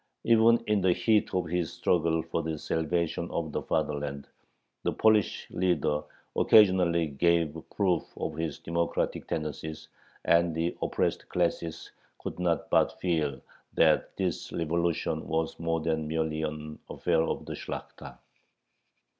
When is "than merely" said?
15.81-16.41